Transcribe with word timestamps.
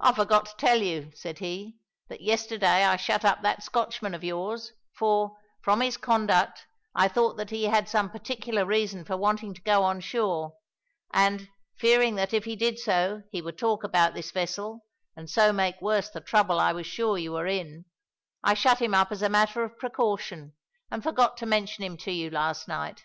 "I 0.00 0.12
forgot 0.12 0.46
to 0.46 0.56
tell 0.56 0.82
you," 0.82 1.12
said 1.14 1.38
he, 1.38 1.76
"that 2.08 2.20
yesterday 2.20 2.84
I 2.84 2.96
shut 2.96 3.24
up 3.24 3.42
that 3.42 3.62
Scotchman 3.62 4.12
of 4.12 4.24
yours, 4.24 4.72
for, 4.98 5.36
from 5.62 5.82
his 5.82 5.96
conduct, 5.96 6.66
I 6.96 7.06
thought 7.06 7.36
that 7.36 7.50
he 7.50 7.66
had 7.66 7.88
some 7.88 8.10
particular 8.10 8.66
reason 8.66 9.04
for 9.04 9.16
wanting 9.16 9.54
to 9.54 9.60
go 9.62 9.84
on 9.84 10.00
shore; 10.00 10.54
and, 11.14 11.48
fearing 11.78 12.16
that 12.16 12.34
if 12.34 12.44
he 12.44 12.56
did 12.56 12.80
so 12.80 13.22
he 13.30 13.40
would 13.40 13.56
talk 13.56 13.84
about 13.84 14.14
this 14.14 14.32
vessel, 14.32 14.84
and 15.14 15.30
so 15.30 15.52
make 15.52 15.80
worse 15.80 16.10
the 16.10 16.20
trouble 16.20 16.58
I 16.58 16.72
was 16.72 16.88
sure 16.88 17.16
you 17.16 17.30
were 17.30 17.46
in, 17.46 17.84
I 18.42 18.54
shut 18.54 18.82
him 18.82 18.94
up 18.94 19.12
as 19.12 19.22
a 19.22 19.28
matter 19.28 19.62
of 19.62 19.78
precaution 19.78 20.54
and 20.90 21.04
forgot 21.04 21.36
to 21.36 21.46
mention 21.46 21.84
him 21.84 21.96
to 21.98 22.10
you 22.10 22.30
last 22.30 22.66
night." 22.66 23.04